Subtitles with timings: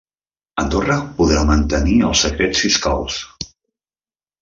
[0.63, 3.23] Andorra podrà mantenir els secrets fiscals